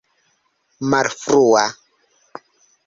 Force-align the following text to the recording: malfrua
malfrua 0.89 1.65